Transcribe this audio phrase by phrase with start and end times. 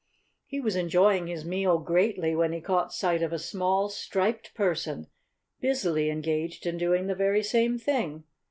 [0.47, 5.05] He was enjoying his meal greatly when he caught sight of a small, striped person
[5.59, 8.23] busily engaged in doing the very same thing.